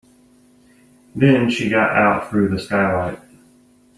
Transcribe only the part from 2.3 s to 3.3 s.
through the skylight.